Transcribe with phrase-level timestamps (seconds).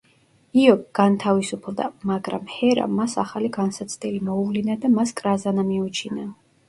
[0.59, 6.27] იო განთავისუფლდა, მაგრამ ჰერამ მას ახალი განსაცდელი მოუვლინა და მას კრაზანა მიუჩინა.